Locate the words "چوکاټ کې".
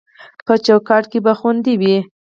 0.65-1.19